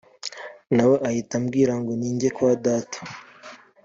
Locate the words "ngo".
1.81-1.91